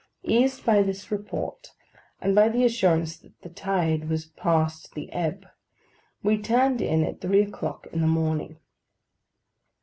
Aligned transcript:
Eased 0.23 0.65
by 0.65 0.81
this 0.81 1.11
report, 1.11 1.73
and 2.21 2.33
by 2.33 2.49
the 2.49 2.65
assurance 2.65 3.17
that 3.17 3.39
the 3.43 3.49
tide 3.49 4.09
was 4.09 4.25
past 4.25 4.95
the 4.95 5.13
ebb, 5.13 5.45
we 6.23 6.41
turned 6.41 6.81
in 6.81 7.03
at 7.03 7.21
three 7.21 7.41
o'clock 7.43 7.85
in 7.93 8.01
the 8.01 8.07
morning. 8.07 8.57